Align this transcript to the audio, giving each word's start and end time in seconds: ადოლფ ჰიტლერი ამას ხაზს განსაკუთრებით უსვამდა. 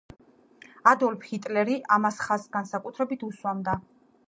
ადოლფ 0.91 1.27
ჰიტლერი 1.33 1.77
ამას 1.97 2.19
ხაზს 2.29 2.51
განსაკუთრებით 2.57 3.29
უსვამდა. 3.31 3.79